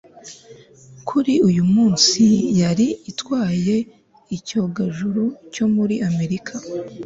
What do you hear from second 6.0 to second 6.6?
amerika